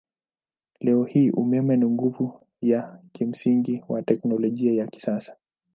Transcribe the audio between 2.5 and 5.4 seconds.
ya kimsingi wa teknolojia ya kisasa.